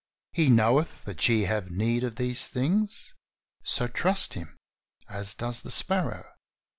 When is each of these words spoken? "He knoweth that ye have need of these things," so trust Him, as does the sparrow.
"He 0.31 0.49
knoweth 0.49 1.03
that 1.05 1.29
ye 1.29 1.43
have 1.43 1.69
need 1.69 2.03
of 2.03 2.15
these 2.15 2.47
things," 2.47 3.13
so 3.63 3.87
trust 3.87 4.33
Him, 4.33 4.57
as 5.07 5.35
does 5.35 5.61
the 5.61 5.69
sparrow. 5.69 6.25